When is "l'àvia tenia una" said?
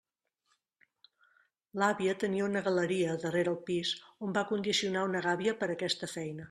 1.81-2.65